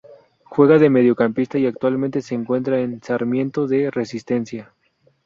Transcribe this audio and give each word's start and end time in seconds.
Juega 0.45 0.79
de 0.79 0.89
mediocampista 0.89 1.59
y 1.59 1.67
actualmente 1.67 2.23
se 2.23 2.33
encuentra 2.33 2.79
en 2.81 3.03
Sarmiento 3.03 3.67
de 3.67 3.91
Resistencia. 3.91 4.73